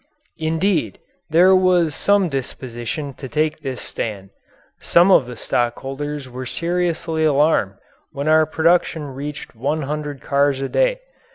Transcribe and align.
Indeed, 0.39 0.97
there 1.29 1.55
was 1.55 1.93
some 1.93 2.27
disposition 2.27 3.13
to 3.13 3.29
take 3.29 3.59
this 3.61 3.83
stand. 3.83 4.31
Some 4.79 5.11
of 5.11 5.27
the 5.27 5.35
stockholders 5.35 6.27
were 6.27 6.47
seriously 6.47 7.23
alarmed 7.23 7.75
when 8.11 8.27
our 8.27 8.47
production 8.47 9.09
reached 9.13 9.53
one 9.53 9.83
hundred 9.83 10.19
cars 10.19 10.59
a 10.59 10.69
day. 10.69 11.01